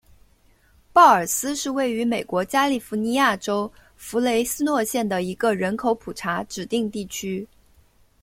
[0.91, 7.47] 鲍尔斯是位于美国加利福尼亚州弗雷斯诺县的一个人口普查指定地区。